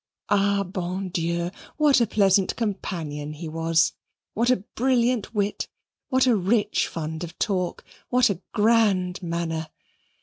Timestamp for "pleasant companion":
2.07-3.33